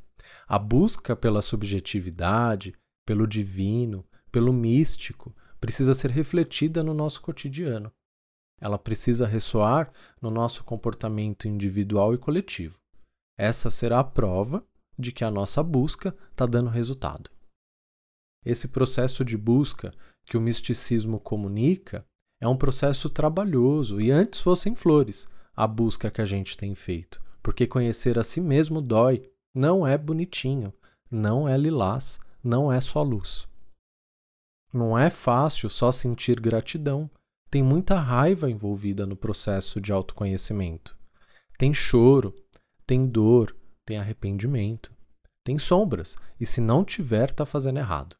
A 0.47 0.59
busca 0.59 1.15
pela 1.15 1.41
subjetividade, 1.41 2.75
pelo 3.03 3.25
divino, 3.25 4.05
pelo 4.31 4.53
místico, 4.53 5.35
precisa 5.59 5.95
ser 5.95 6.11
refletida 6.11 6.83
no 6.83 6.93
nosso 6.93 7.23
cotidiano. 7.23 7.91
Ela 8.59 8.77
precisa 8.77 9.27
ressoar 9.27 9.91
no 10.21 10.31
nosso 10.31 10.63
comportamento 10.63 11.47
individual 11.47 12.13
e 12.13 12.17
coletivo. 12.17 12.79
Essa 13.37 13.69
será 13.69 13.99
a 13.99 14.03
prova 14.03 14.65
de 14.97 15.11
que 15.11 15.23
a 15.23 15.31
nossa 15.31 15.61
busca 15.61 16.15
está 16.31 16.45
dando 16.45 16.69
resultado. 16.69 17.29
Esse 18.45 18.67
processo 18.67 19.25
de 19.25 19.37
busca 19.37 19.93
que 20.25 20.37
o 20.37 20.41
misticismo 20.41 21.19
comunica 21.19 22.05
é 22.41 22.47
um 22.47 22.57
processo 22.57 23.09
trabalhoso 23.09 23.99
e 23.99 24.11
antes 24.11 24.39
fossem 24.39 24.75
flores 24.75 25.29
a 25.55 25.65
busca 25.65 26.11
que 26.11 26.21
a 26.21 26.25
gente 26.25 26.57
tem 26.57 26.75
feito, 26.75 27.21
porque 27.41 27.65
conhecer 27.65 28.19
a 28.19 28.23
si 28.23 28.41
mesmo 28.41 28.81
dói, 28.81 29.29
não 29.53 29.87
é 29.87 29.97
bonitinho, 29.97 30.73
não 31.09 31.47
é 31.47 31.57
lilás, 31.57 32.19
não 32.43 32.71
é 32.71 32.81
só 32.81 33.01
luz. 33.01 33.47
Não 34.73 34.97
é 34.97 35.09
fácil 35.09 35.69
só 35.69 35.91
sentir 35.91 36.39
gratidão, 36.39 37.09
tem 37.55 37.63
muita 37.63 37.97
raiva 37.97 38.51
envolvida 38.51 39.05
no 39.05 39.15
processo 39.15 39.79
de 39.79 39.93
autoconhecimento. 39.93 40.93
Tem 41.57 41.73
choro, 41.73 42.35
tem 42.85 43.07
dor, 43.07 43.55
tem 43.85 43.97
arrependimento, 43.97 44.91
tem 45.41 45.57
sombras, 45.57 46.17
e 46.37 46.45
se 46.45 46.59
não 46.59 46.83
tiver, 46.83 47.29
está 47.29 47.45
fazendo 47.45 47.79
errado. 47.79 48.17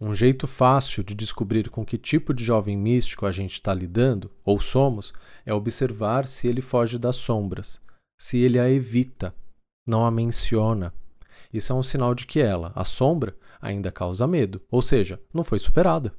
Um 0.00 0.14
jeito 0.14 0.46
fácil 0.46 1.04
de 1.04 1.14
descobrir 1.14 1.68
com 1.68 1.84
que 1.84 1.98
tipo 1.98 2.32
de 2.32 2.42
jovem 2.42 2.78
místico 2.78 3.26
a 3.26 3.30
gente 3.30 3.52
está 3.52 3.74
lidando, 3.74 4.30
ou 4.42 4.58
somos, 4.58 5.12
é 5.44 5.52
observar 5.52 6.26
se 6.26 6.48
ele 6.48 6.62
foge 6.62 6.98
das 6.98 7.16
sombras, 7.16 7.78
se 8.18 8.38
ele 8.38 8.58
a 8.58 8.70
evita, 8.70 9.34
não 9.86 10.06
a 10.06 10.10
menciona. 10.10 10.94
Isso 11.52 11.74
é 11.74 11.76
um 11.76 11.82
sinal 11.82 12.14
de 12.14 12.24
que 12.24 12.40
ela, 12.40 12.72
a 12.74 12.86
sombra, 12.86 13.36
ainda 13.60 13.92
causa 13.92 14.26
medo, 14.26 14.62
ou 14.70 14.80
seja, 14.80 15.20
não 15.30 15.44
foi 15.44 15.58
superada. 15.58 16.14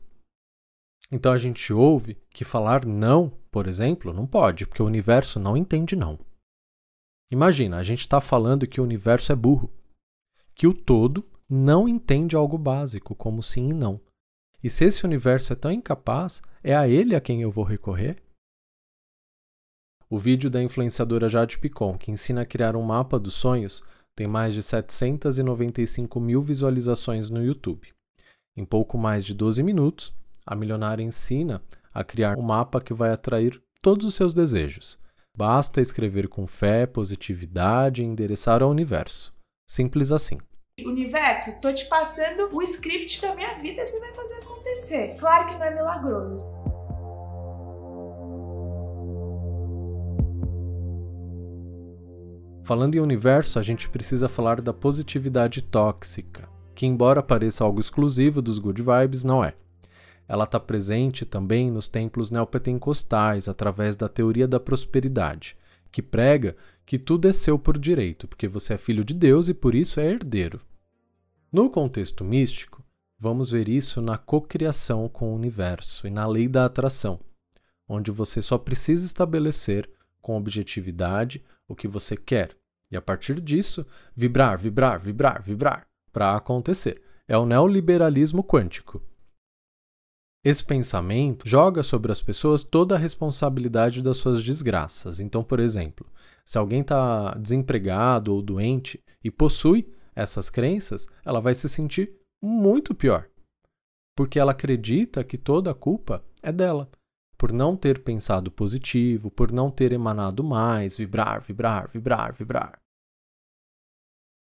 Então 1.12 1.32
a 1.32 1.38
gente 1.38 1.72
ouve 1.72 2.16
que 2.30 2.44
falar 2.44 2.86
não, 2.86 3.30
por 3.52 3.68
exemplo, 3.68 4.14
não 4.14 4.28
pode, 4.28 4.66
porque 4.66 4.82
o 4.82 4.86
universo 4.86 5.40
não 5.40 5.56
entende 5.56 5.96
não. 5.96 6.20
Imagina, 7.32 7.78
a 7.78 7.84
gente 7.84 8.02
está 8.02 8.22
falando 8.22 8.68
que 8.68 8.80
o 8.80 8.84
universo 8.84 9.32
é 9.32 9.36
burro, 9.36 9.72
que 10.56 10.68
o 10.68 10.74
todo 10.74 11.26
não 11.50 11.88
entende 11.88 12.36
algo 12.36 12.58
básico, 12.58 13.16
como 13.16 13.42
sim 13.44 13.70
e 13.70 13.74
não. 13.74 14.00
E 14.64 14.70
se 14.70 14.86
esse 14.86 15.06
universo 15.06 15.54
é 15.54 15.56
tão 15.56 15.72
incapaz, 15.72 16.42
é 16.64 16.76
a 16.76 16.88
ele 16.88 17.16
a 17.16 17.22
quem 17.22 17.42
eu 17.42 17.52
vou 17.52 17.64
recorrer? 17.64 18.22
O 20.10 20.18
vídeo 20.18 20.50
da 20.50 20.64
influenciadora 20.64 21.30
Jade 21.30 21.60
Picon, 21.60 21.98
que 21.98 22.12
ensina 22.12 22.42
a 22.42 22.46
criar 22.46 22.76
um 22.76 22.82
mapa 22.82 23.20
dos 23.20 23.34
sonhos, 23.34 23.84
tem 24.16 24.26
mais 24.26 24.54
de 24.54 24.64
795 24.64 26.20
mil 26.20 26.42
visualizações 26.42 27.30
no 27.30 27.44
YouTube. 27.44 27.94
Em 28.56 28.66
pouco 28.66 28.98
mais 28.98 29.24
de 29.24 29.34
12 29.34 29.62
minutos, 29.62 30.14
a 30.48 30.56
milionária 30.56 31.04
ensina 31.04 31.62
a 31.94 32.06
criar 32.06 32.38
um 32.38 32.42
mapa 32.42 32.80
que 32.80 32.94
vai 32.94 33.12
atrair 33.12 33.62
todos 33.82 34.06
os 34.08 34.16
seus 34.16 34.34
desejos. 34.34 34.98
Basta 35.38 35.82
escrever 35.82 36.30
com 36.30 36.48
fé, 36.48 36.86
positividade 36.86 38.02
e 38.02 38.06
endereçar 38.06 38.64
ao 38.64 38.72
universo. 38.72 39.36
Simples 39.70 40.12
assim. 40.12 40.38
Universo, 40.84 41.52
tô 41.60 41.74
te 41.74 41.86
passando 41.86 42.50
o 42.56 42.62
script 42.62 43.22
da 43.22 43.36
minha 43.36 43.58
vida, 43.58 43.84
você 43.84 44.00
vai 44.00 44.14
fazer 44.14 44.36
acontecer. 44.36 45.16
Claro 45.20 45.48
que 45.48 45.54
não 45.56 45.64
é 45.64 45.76
milagroso. 45.76 46.46
Falando 52.64 52.96
em 52.96 53.00
universo, 53.00 53.60
a 53.60 53.62
gente 53.62 53.90
precisa 53.90 54.30
falar 54.30 54.62
da 54.62 54.74
positividade 54.74 55.62
tóxica, 55.62 56.50
que, 56.76 56.86
embora 56.86 57.24
pareça 57.24 57.64
algo 57.64 57.80
exclusivo 57.80 58.42
dos 58.42 58.60
good 58.60 58.82
vibes, 58.82 59.24
não 59.24 59.44
é. 59.44 59.54
Ela 60.28 60.44
está 60.44 60.60
presente 60.60 61.26
também 61.26 61.72
nos 61.72 61.88
templos 61.88 62.30
neopentecostais 62.30 63.48
através 63.48 63.96
da 63.96 64.10
teoria 64.10 64.48
da 64.48 64.60
prosperidade, 64.60 65.56
que 65.92 66.02
prega 66.02 66.56
que 66.86 67.00
tudo 67.00 67.28
é 67.28 67.34
seu 67.34 67.58
por 67.58 67.78
direito, 67.78 68.28
porque 68.28 68.48
você 68.48 68.74
é 68.74 68.78
filho 68.78 69.04
de 69.04 69.14
Deus 69.14 69.48
e 69.48 69.54
por 69.54 69.74
isso 69.74 70.00
é 70.00 70.10
herdeiro. 70.10 70.62
No 71.52 71.70
contexto 71.70 72.24
místico, 72.24 72.84
vamos 73.20 73.50
ver 73.50 73.70
isso 73.70 74.02
na 74.02 74.18
cocriação 74.18 75.08
com 75.08 75.32
o 75.32 75.36
universo 75.36 76.08
e 76.08 76.10
na 76.10 76.28
lei 76.28 76.48
da 76.48 76.66
atração, 76.66 77.20
onde 77.88 78.12
você 78.12 78.42
só 78.42 78.58
precisa 78.58 79.06
estabelecer 79.06 79.90
com 80.22 80.38
objetividade 80.38 81.44
o 81.68 81.76
que 81.76 81.88
você 81.88 82.18
quer 82.18 82.56
e 82.90 82.96
a 82.96 83.02
partir 83.02 83.40
disso 83.42 83.86
vibrar, 84.16 84.58
vibrar, 84.58 85.00
vibrar, 85.00 85.42
vibrar 85.42 85.88
para 86.12 86.36
acontecer. 86.36 87.02
É 87.28 87.38
o 87.38 87.46
neoliberalismo 87.46 88.44
quântico. 88.44 89.02
Esse 90.48 90.64
pensamento 90.64 91.46
joga 91.46 91.84
sobre 91.84 92.10
as 92.10 92.22
pessoas 92.22 92.64
toda 92.64 92.96
a 92.96 92.98
responsabilidade 92.98 94.02
das 94.02 94.16
suas 94.16 94.42
desgraças. 94.42 95.20
Então, 95.20 95.44
por 95.44 95.60
exemplo, 95.60 96.10
se 96.46 96.58
alguém 96.58 96.80
está 96.80 97.34
desempregado 97.34 98.34
ou 98.34 98.42
doente 98.42 99.04
e 99.22 99.30
possui 99.30 99.94
essas 100.16 100.50
crenças, 100.50 101.06
ela 101.26 101.42
vai 101.42 101.54
se 101.54 101.68
sentir 101.68 102.14
muito 102.42 102.96
pior. 102.96 103.28
Porque 104.16 104.40
ela 104.40 104.54
acredita 104.54 105.22
que 105.22 105.38
toda 105.38 105.72
a 105.72 105.76
culpa 105.76 106.24
é 106.42 106.54
dela, 106.54 106.90
por 107.38 107.52
não 107.52 107.76
ter 107.76 108.02
pensado 108.02 108.50
positivo, 108.50 109.30
por 109.30 109.52
não 109.52 109.70
ter 109.70 109.92
emanado 109.92 110.46
mais, 110.46 110.96
vibrar, 110.96 111.42
vibrar, 111.42 111.90
vibrar, 111.92 112.34
vibrar. 112.34 112.80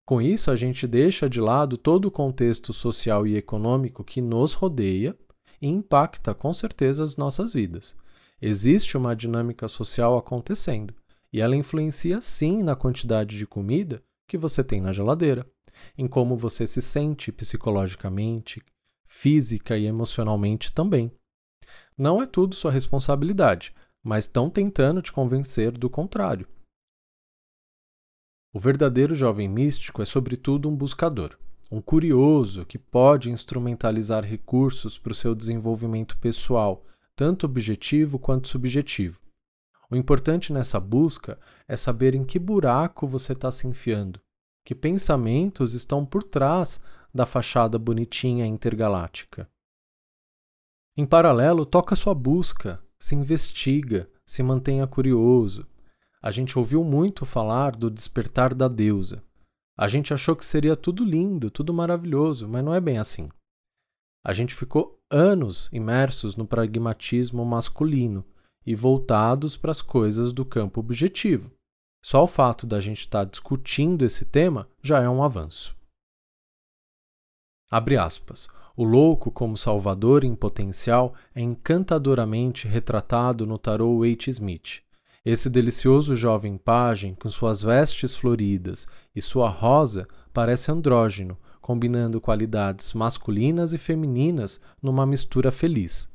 Com 0.07 0.23
isso, 0.23 0.53
a 0.53 0.55
gente 0.55 0.87
deixa 0.87 1.29
de 1.29 1.41
lado 1.41 1.77
todo 1.77 2.05
o 2.05 2.13
contexto 2.13 2.73
social 2.73 3.27
e 3.27 3.37
econômico 3.37 4.05
que 4.05 4.21
nos 4.21 4.53
rodeia 4.53 5.19
e 5.61 5.69
impacta 5.69 6.35
com 6.35 6.53
certeza 6.55 7.05
as 7.05 7.17
nossas 7.17 7.53
vidas. 7.53 7.95
Existe 8.41 8.97
uma 8.97 9.15
dinâmica 9.15 9.69
social 9.69 10.17
acontecendo 10.17 10.95
e 11.33 11.41
ela 11.41 11.57
influencia 11.57 12.21
sim 12.21 12.59
na 12.59 12.75
quantidade 12.75 13.37
de 13.37 13.47
comida 13.47 14.03
que 14.27 14.39
você 14.39 14.65
tem 14.65 14.81
na 14.81 14.93
geladeira, 14.93 15.47
em 15.97 16.09
como 16.09 16.37
você 16.37 16.67
se 16.67 16.81
sente 16.81 17.31
psicologicamente, 17.31 18.63
física 19.07 19.77
e 19.77 19.87
emocionalmente 19.87 20.73
também. 20.73 21.13
Não 21.97 22.23
é 22.23 22.27
tudo 22.27 22.55
sua 22.55 22.71
responsabilidade, 22.71 23.75
mas 24.03 24.25
estão 24.25 24.49
tentando 24.49 25.03
te 25.03 25.13
convencer 25.13 25.73
do 25.73 25.91
contrário. 25.91 26.49
O 28.53 28.59
verdadeiro 28.59 29.15
jovem 29.15 29.49
místico 29.49 30.03
é, 30.03 30.05
sobretudo, 30.05 30.69
um 30.69 30.75
buscador 30.75 31.37
um 31.71 31.81
curioso 31.81 32.67
que 32.67 32.79
pode 32.79 33.31
instrumentalizar 33.31 34.25
recursos 34.25 34.99
para 34.99 35.13
o 35.13 35.15
seu 35.15 35.35
desenvolvimento 35.35 36.19
pessoal, 36.19 36.85
tanto 37.15 37.47
objetivo 37.47 38.19
quanto 38.19 38.49
subjetivo. 38.49 39.21
O 39.89 39.97
importante 39.97 40.53
nessa 40.53 40.81
busca 40.81 41.39
é 41.69 41.77
saber 41.77 42.15
em 42.15 42.25
que 42.25 42.39
buraco 42.39 43.07
você 43.07 43.35
está 43.35 43.53
se 43.53 43.69
enfiando, 43.69 44.21
que 44.65 44.75
pensamentos 44.75 45.73
estão 45.75 46.05
por 46.05 46.25
trás 46.25 46.83
da 47.15 47.25
fachada 47.25 47.79
bonitinha 47.79 48.47
intergaláctica. 48.47 49.49
Em 50.97 51.07
paralelo, 51.07 51.65
toca 51.65 51.95
sua 51.95 52.15
busca, 52.15 52.83
se 52.99 53.15
investiga, 53.15 54.09
se 54.27 54.43
mantenha 54.43 54.87
curioso. 54.87 55.67
A 56.21 56.31
gente 56.31 56.59
ouviu 56.59 56.85
muito 56.85 57.25
falar 57.25 57.75
do 57.77 57.91
despertar 57.91 58.55
da 58.55 58.69
deusa. 58.69 59.23
A 59.81 59.89
gente 59.89 60.13
achou 60.13 60.37
que 60.37 60.45
seria 60.45 60.77
tudo 60.77 61.03
lindo, 61.03 61.51
tudo 61.51 61.73
maravilhoso, 61.73 62.47
mas 62.47 62.63
não 62.63 62.75
é 62.75 62.81
bem 62.83 62.99
assim. 62.99 63.31
A 64.23 64.35
gente 64.35 64.55
ficou 64.55 65.01
anos 65.09 65.71
imersos 65.73 66.37
no 66.37 66.47
pragmatismo 66.47 67.43
masculino 67.47 68.23
e 68.67 68.75
voltados 68.75 69.57
para 69.57 69.71
as 69.71 69.81
coisas 69.81 70.35
do 70.35 70.45
campo 70.45 70.81
objetivo. 70.81 71.51
Só 72.05 72.25
o 72.25 72.27
fato 72.27 72.67
da 72.67 72.79
gente 72.79 73.01
estar 73.01 73.25
tá 73.25 73.31
discutindo 73.31 74.05
esse 74.05 74.27
tema 74.27 74.69
já 74.83 75.01
é 75.01 75.09
um 75.09 75.23
avanço. 75.23 75.75
Abre 77.71 77.97
aspas. 77.97 78.51
O 78.77 78.85
louco 78.85 79.31
como 79.31 79.57
salvador 79.57 80.25
em 80.25 80.37
potencial 80.37 81.15
é 81.35 81.41
encantadoramente 81.41 82.69
retratado 82.69 83.47
no 83.47 83.59
tarô 83.59 84.01
Waite 84.01 84.29
Smith, 84.29 84.83
esse 85.25 85.51
delicioso 85.51 86.15
jovem 86.15 86.57
pajem, 86.57 87.15
com 87.15 87.29
suas 87.29 87.63
vestes 87.63 88.17
floridas 88.17 88.89
e 89.15 89.21
sua 89.21 89.51
rosa, 89.51 90.09
parece 90.33 90.71
andrógeno, 90.71 91.37
combinando 91.61 92.21
qualidades 92.21 92.95
masculinas 92.95 93.75
e 93.75 93.79
femininas 93.79 94.63
numa 94.83 95.05
mistura 95.05 95.53
feliz. 95.53 96.11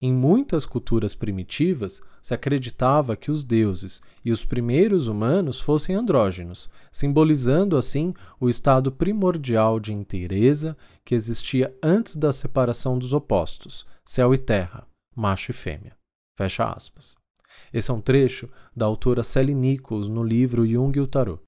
Em 0.00 0.12
muitas 0.12 0.66
culturas 0.66 1.14
primitivas, 1.14 2.02
se 2.20 2.34
acreditava 2.34 3.16
que 3.16 3.30
os 3.30 3.42
deuses 3.42 4.02
e 4.24 4.30
os 4.30 4.44
primeiros 4.44 5.08
humanos 5.08 5.60
fossem 5.60 5.96
andrógenos, 5.96 6.70
simbolizando 6.92 7.76
assim 7.76 8.14
o 8.38 8.48
estado 8.48 8.92
primordial 8.92 9.80
de 9.80 9.92
inteireza 9.92 10.76
que 11.04 11.14
existia 11.14 11.74
antes 11.82 12.16
da 12.16 12.32
separação 12.32 12.98
dos 12.98 13.12
opostos, 13.12 13.86
céu 14.04 14.34
e 14.34 14.38
terra, 14.38 14.86
macho 15.16 15.50
e 15.50 15.54
fêmea. 15.54 15.96
Fecha 16.36 16.64
aspas. 16.64 17.23
Esse 17.72 17.90
é 17.90 17.94
um 17.94 18.00
trecho 18.00 18.48
da 18.74 18.86
autora 18.86 19.22
Sally 19.22 19.54
Nichols 19.54 20.08
no 20.08 20.22
livro 20.22 20.66
Jung 20.66 20.96
e 20.96 21.00
o 21.00 21.06
Tarot. 21.06 21.42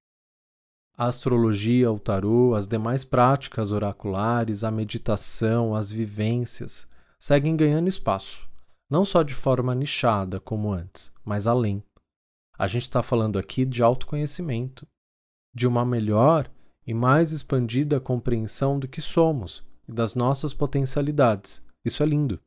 A 0.97 1.05
astrologia, 1.05 1.91
o 1.91 1.99
tarô, 1.99 2.55
as 2.55 2.67
demais 2.67 3.05
práticas 3.05 3.71
oraculares, 3.71 4.63
a 4.63 4.71
meditação, 4.71 5.75
as 5.75 5.91
vivências 5.91 6.89
seguem 7.19 7.55
ganhando 7.55 7.87
espaço, 7.87 8.49
não 8.89 9.05
só 9.05 9.21
de 9.21 9.35
forma 9.35 9.75
nichada 9.75 10.39
como 10.39 10.71
antes, 10.73 11.13
mas 11.23 11.45
além. 11.45 11.83
A 12.57 12.65
gente 12.65 12.83
está 12.83 13.03
falando 13.03 13.37
aqui 13.37 13.63
de 13.63 13.83
autoconhecimento, 13.83 14.87
de 15.53 15.67
uma 15.67 15.85
melhor 15.85 16.49
e 16.85 16.95
mais 16.95 17.31
expandida 17.31 17.99
compreensão 17.99 18.79
do 18.79 18.87
que 18.87 18.99
somos 18.99 19.63
e 19.87 19.91
das 19.91 20.15
nossas 20.15 20.51
potencialidades. 20.51 21.63
Isso 21.85 22.01
é 22.01 22.07
lindo. 22.07 22.41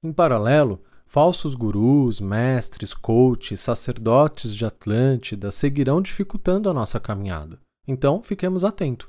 Em 0.00 0.12
paralelo, 0.12 0.80
Falsos 1.14 1.54
gurus, 1.54 2.18
mestres, 2.18 2.92
coaches, 2.92 3.60
sacerdotes 3.60 4.52
de 4.52 4.66
Atlântida 4.66 5.52
seguirão 5.52 6.02
dificultando 6.02 6.68
a 6.68 6.74
nossa 6.74 6.98
caminhada. 6.98 7.60
Então, 7.86 8.20
fiquemos 8.20 8.64
atentos. 8.64 9.08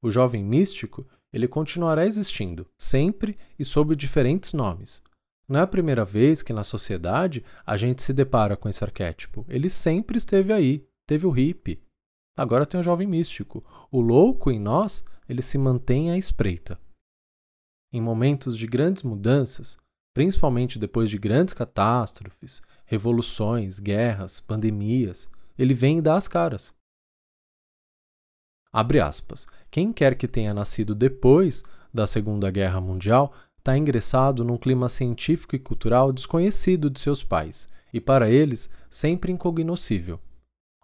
O 0.00 0.10
jovem 0.10 0.42
místico, 0.42 1.06
ele 1.30 1.46
continuará 1.46 2.06
existindo, 2.06 2.66
sempre 2.78 3.36
e 3.58 3.66
sob 3.66 3.94
diferentes 3.94 4.54
nomes. 4.54 5.02
Não 5.46 5.60
é 5.60 5.62
a 5.62 5.66
primeira 5.66 6.06
vez 6.06 6.42
que 6.42 6.54
na 6.54 6.64
sociedade 6.64 7.44
a 7.66 7.76
gente 7.76 8.02
se 8.02 8.14
depara 8.14 8.56
com 8.56 8.66
esse 8.66 8.82
arquétipo. 8.82 9.44
Ele 9.46 9.68
sempre 9.68 10.16
esteve 10.16 10.54
aí. 10.54 10.88
Teve 11.06 11.26
o 11.26 11.30
hippie. 11.30 11.82
Agora 12.34 12.64
tem 12.64 12.80
o 12.80 12.82
jovem 12.82 13.06
místico. 13.06 13.62
O 13.90 14.00
louco 14.00 14.50
em 14.50 14.58
nós, 14.58 15.04
ele 15.28 15.42
se 15.42 15.58
mantém 15.58 16.10
à 16.10 16.16
espreita. 16.16 16.80
Em 17.92 18.00
momentos 18.00 18.56
de 18.56 18.66
grandes 18.66 19.02
mudanças, 19.02 19.81
principalmente 20.14 20.78
depois 20.78 21.08
de 21.08 21.18
grandes 21.18 21.54
catástrofes, 21.54 22.62
revoluções, 22.84 23.78
guerras, 23.78 24.40
pandemias, 24.40 25.30
ele 25.58 25.74
vem 25.74 25.98
e 25.98 26.02
dá 26.02 26.16
as 26.16 26.28
caras. 26.28 26.74
Abre 28.72 29.00
aspas. 29.00 29.46
Quem 29.70 29.92
quer 29.92 30.16
que 30.16 30.26
tenha 30.26 30.54
nascido 30.54 30.94
depois 30.94 31.62
da 31.92 32.06
Segunda 32.06 32.50
Guerra 32.50 32.80
Mundial 32.80 33.34
está 33.58 33.76
ingressado 33.76 34.44
num 34.44 34.56
clima 34.56 34.88
científico 34.88 35.54
e 35.54 35.58
cultural 35.58 36.12
desconhecido 36.12 36.90
de 36.90 36.98
seus 36.98 37.22
pais, 37.22 37.70
e 37.92 38.00
para 38.00 38.30
eles 38.30 38.72
sempre 38.90 39.30
incognoscível. 39.30 40.18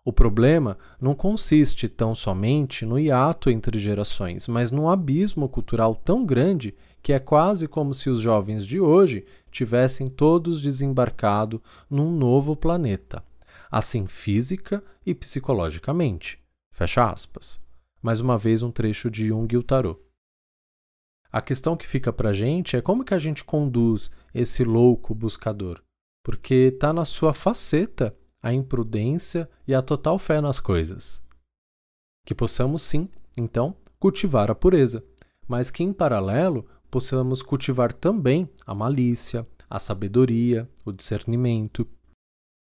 O 0.04 0.12
problema 0.12 0.78
não 1.00 1.14
consiste 1.14 1.88
tão 1.88 2.14
somente 2.14 2.86
no 2.86 2.98
hiato 2.98 3.50
entre 3.50 3.78
gerações, 3.78 4.46
mas 4.46 4.70
num 4.70 4.88
abismo 4.88 5.48
cultural 5.48 5.94
tão 5.94 6.24
grande 6.24 6.74
que 7.02 7.12
é 7.12 7.18
quase 7.18 7.66
como 7.66 7.94
se 7.94 8.10
os 8.10 8.20
jovens 8.20 8.66
de 8.66 8.80
hoje 8.80 9.26
tivessem 9.50 10.08
todos 10.08 10.60
desembarcado 10.60 11.62
num 11.88 12.10
novo 12.10 12.54
planeta, 12.54 13.24
assim 13.70 14.06
física 14.06 14.82
e 15.04 15.14
psicologicamente. 15.14 16.38
Fecha 16.72 17.10
aspas. 17.10 17.60
Mais 18.02 18.20
uma 18.20 18.38
vez 18.38 18.62
um 18.62 18.70
trecho 18.70 19.10
de 19.10 19.28
Jung 19.28 19.52
e 19.52 19.56
o 19.56 19.62
Tarot. 19.62 20.00
A 21.30 21.42
questão 21.42 21.76
que 21.76 21.86
fica 21.86 22.12
para 22.12 22.32
gente 22.32 22.76
é 22.76 22.80
como 22.80 23.04
que 23.04 23.12
a 23.12 23.18
gente 23.18 23.44
conduz 23.44 24.10
esse 24.32 24.64
louco 24.64 25.14
buscador, 25.14 25.82
porque 26.24 26.70
está 26.72 26.92
na 26.92 27.04
sua 27.04 27.34
faceta 27.34 28.16
a 28.42 28.52
imprudência 28.52 29.48
e 29.66 29.74
a 29.74 29.82
total 29.82 30.18
fé 30.18 30.40
nas 30.40 30.60
coisas. 30.60 31.22
Que 32.24 32.34
possamos 32.34 32.82
sim, 32.82 33.08
então, 33.36 33.76
cultivar 33.98 34.50
a 34.50 34.54
pureza, 34.54 35.04
mas 35.46 35.70
que 35.70 35.82
em 35.82 35.92
paralelo 35.92 36.66
possamos 36.90 37.42
cultivar 37.42 37.92
também 37.92 38.48
a 38.66 38.74
malícia, 38.74 39.46
a 39.68 39.78
sabedoria, 39.78 40.68
o 40.84 40.92
discernimento. 40.92 41.86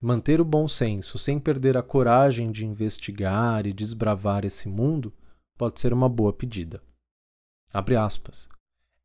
Manter 0.02 0.40
o 0.40 0.46
bom 0.46 0.68
senso 0.68 1.18
sem 1.18 1.40
perder 1.40 1.78
a 1.78 1.84
coragem 1.84 2.52
de 2.52 2.66
investigar 2.66 3.66
e 3.66 3.74
desbravar 3.74 4.46
esse 4.46 4.70
mundo 4.70 5.14
pode 5.58 5.80
ser 5.80 5.94
uma 5.94 6.08
boa 6.08 6.32
pedida. 6.32 6.82
Abre 7.72 7.96
aspas. 7.96 8.48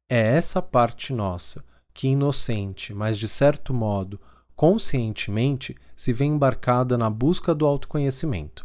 É 0.08 0.36
essa 0.36 0.62
parte 0.62 1.12
nossa 1.12 1.64
que 1.92 2.08
inocente, 2.08 2.94
mas 2.94 3.18
de 3.18 3.28
certo 3.28 3.72
modo 3.74 4.20
conscientemente 4.56 5.76
se 5.96 6.12
vê 6.12 6.24
embarcada 6.24 6.96
na 6.96 7.10
busca 7.10 7.54
do 7.54 7.66
autoconhecimento. 7.66 8.63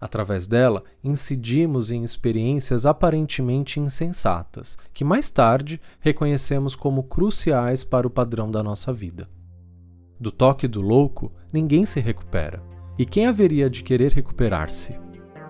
Através 0.00 0.46
dela, 0.46 0.82
incidimos 1.04 1.92
em 1.92 2.02
experiências 2.02 2.86
aparentemente 2.86 3.78
insensatas, 3.78 4.78
que 4.94 5.04
mais 5.04 5.28
tarde 5.28 5.78
reconhecemos 6.00 6.74
como 6.74 7.02
cruciais 7.02 7.84
para 7.84 8.06
o 8.06 8.10
padrão 8.10 8.50
da 8.50 8.62
nossa 8.62 8.92
vida. 8.94 9.28
Do 10.18 10.30
toque 10.30 10.66
do 10.66 10.80
louco, 10.80 11.30
ninguém 11.52 11.84
se 11.84 12.00
recupera. 12.00 12.62
E 12.98 13.04
quem 13.04 13.26
haveria 13.26 13.68
de 13.68 13.82
querer 13.82 14.12
recuperar-se? 14.12 14.98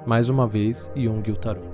Mais 0.04 0.28
uma 0.28 0.46
vez, 0.48 0.90
Jung 0.96 1.30
o 1.30 1.36
Tarot. 1.36 1.68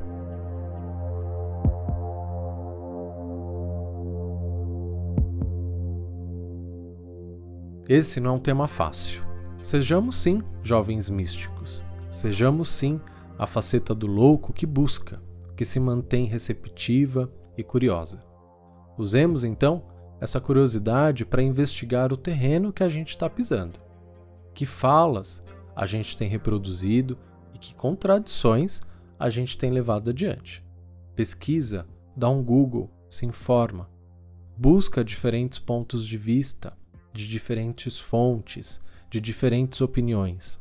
Esse 7.88 8.18
não 8.18 8.32
é 8.32 8.34
um 8.34 8.40
tema 8.40 8.66
fácil. 8.66 9.22
Sejamos 9.62 10.16
sim 10.16 10.42
jovens 10.62 11.08
místicos. 11.08 11.85
Sejamos 12.16 12.70
sim 12.70 12.98
a 13.38 13.46
faceta 13.46 13.94
do 13.94 14.06
louco 14.06 14.50
que 14.50 14.64
busca, 14.64 15.20
que 15.54 15.66
se 15.66 15.78
mantém 15.78 16.24
receptiva 16.24 17.30
e 17.58 17.62
curiosa. 17.62 18.24
Usemos 18.96 19.44
então 19.44 19.84
essa 20.18 20.40
curiosidade 20.40 21.26
para 21.26 21.42
investigar 21.42 22.14
o 22.14 22.16
terreno 22.16 22.72
que 22.72 22.82
a 22.82 22.88
gente 22.88 23.10
está 23.10 23.28
pisando. 23.28 23.78
Que 24.54 24.64
falas 24.64 25.44
a 25.76 25.84
gente 25.84 26.16
tem 26.16 26.26
reproduzido 26.26 27.18
e 27.52 27.58
que 27.58 27.74
contradições 27.74 28.80
a 29.18 29.28
gente 29.28 29.58
tem 29.58 29.70
levado 29.70 30.08
adiante. 30.08 30.64
Pesquisa, 31.14 31.86
dá 32.16 32.30
um 32.30 32.42
Google, 32.42 32.90
se 33.10 33.26
informa, 33.26 33.90
busca 34.56 35.04
diferentes 35.04 35.58
pontos 35.58 36.06
de 36.06 36.16
vista 36.16 36.74
de 37.12 37.28
diferentes 37.28 38.00
fontes, 38.00 38.82
de 39.10 39.20
diferentes 39.20 39.82
opiniões. 39.82 40.58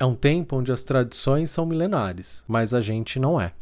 É 0.00 0.04
um 0.04 0.14
tempo 0.14 0.56
onde 0.56 0.70
as 0.70 0.84
tradições 0.84 1.50
são 1.50 1.66
milenares, 1.66 2.44
mas 2.46 2.72
a 2.72 2.80
gente 2.80 3.18
não 3.18 3.40
é. 3.40 3.52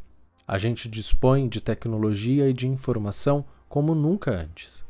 A 0.46 0.58
gente 0.58 0.88
dispõe 0.88 1.48
de 1.48 1.62
tecnologia 1.62 2.48
e 2.48 2.52
de 2.52 2.68
informação 2.68 3.44
como 3.68 3.94
nunca 3.94 4.30
antes. 4.30 4.84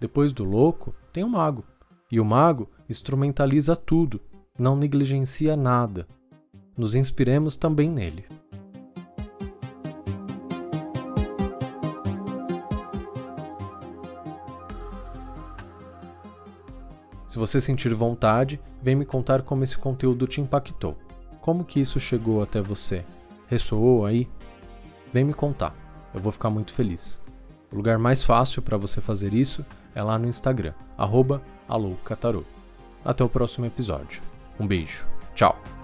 Depois 0.00 0.32
do 0.32 0.44
louco, 0.44 0.94
tem 1.12 1.22
o 1.22 1.28
mago. 1.28 1.62
E 2.10 2.18
o 2.18 2.24
mago 2.24 2.70
instrumentaliza 2.88 3.76
tudo, 3.76 4.18
não 4.58 4.74
negligencia 4.76 5.54
nada. 5.56 6.08
Nos 6.74 6.94
inspiremos 6.94 7.54
também 7.54 7.90
nele. 7.90 8.24
Se 17.28 17.38
você 17.38 17.60
sentir 17.60 17.92
vontade, 17.94 18.58
vem 18.82 18.96
me 18.96 19.04
contar 19.04 19.42
como 19.42 19.62
esse 19.62 19.76
conteúdo 19.76 20.26
te 20.26 20.40
impactou. 20.40 20.96
Como 21.42 21.62
que 21.62 21.78
isso 21.78 22.00
chegou 22.00 22.42
até 22.42 22.62
você? 22.62 23.04
Ressoou 23.46 24.06
aí? 24.06 24.26
Vem 25.12 25.24
me 25.24 25.34
contar. 25.34 25.74
Eu 26.14 26.20
vou 26.20 26.32
ficar 26.32 26.48
muito 26.48 26.72
feliz. 26.72 27.22
O 27.70 27.76
lugar 27.76 27.98
mais 27.98 28.22
fácil 28.22 28.62
para 28.62 28.78
você 28.78 29.02
fazer 29.02 29.34
isso 29.34 29.64
é 29.94 30.02
lá 30.02 30.18
no 30.18 30.26
Instagram, 30.26 30.72
arroba 30.96 31.42
Até 33.04 33.22
o 33.22 33.28
próximo 33.28 33.66
episódio. 33.66 34.22
Um 34.58 34.66
beijo. 34.66 35.06
Tchau. 35.34 35.77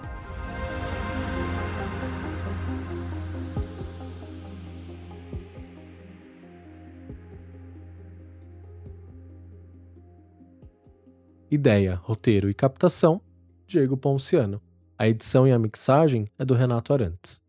Ideia, 11.55 11.95
roteiro 12.03 12.51
e 12.51 12.53
captação, 12.53 13.21
Diego 13.65 13.97
Ponciano. 13.97 14.61
A 14.99 15.07
edição 15.07 15.47
e 15.47 15.53
a 15.53 15.59
mixagem 15.59 16.27
é 16.37 16.45
do 16.45 16.53
Renato 16.53 16.93
Arantes. 16.93 17.44